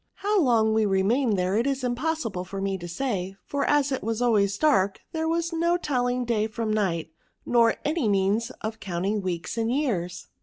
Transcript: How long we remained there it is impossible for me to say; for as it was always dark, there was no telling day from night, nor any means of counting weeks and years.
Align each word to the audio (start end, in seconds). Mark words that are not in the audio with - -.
How 0.15 0.41
long 0.41 0.73
we 0.73 0.87
remained 0.87 1.37
there 1.37 1.55
it 1.57 1.67
is 1.67 1.83
impossible 1.83 2.43
for 2.43 2.59
me 2.59 2.75
to 2.75 2.87
say; 2.87 3.35
for 3.45 3.63
as 3.65 3.91
it 3.91 4.01
was 4.01 4.19
always 4.19 4.57
dark, 4.57 4.99
there 5.11 5.27
was 5.27 5.53
no 5.53 5.77
telling 5.77 6.25
day 6.25 6.47
from 6.47 6.73
night, 6.73 7.11
nor 7.45 7.75
any 7.85 8.07
means 8.09 8.49
of 8.61 8.79
counting 8.79 9.21
weeks 9.21 9.59
and 9.59 9.71
years. 9.71 10.25